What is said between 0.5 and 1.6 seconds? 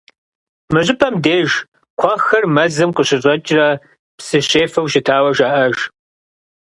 Мы щӀыпӀэм деж